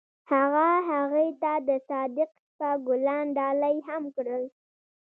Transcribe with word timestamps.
هغه 0.31 0.67
هغې 0.89 1.27
ته 1.41 1.51
د 1.67 1.69
صادق 1.89 2.29
شپه 2.45 2.69
ګلان 2.87 3.25
ډالۍ 3.37 3.75
هم 3.87 4.03
کړل. 4.15 4.43